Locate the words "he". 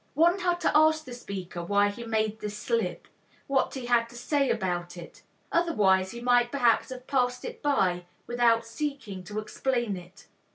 1.89-2.03, 3.75-3.85, 6.09-6.21